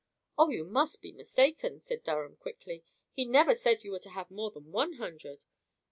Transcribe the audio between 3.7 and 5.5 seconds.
you were to have more than one hundred."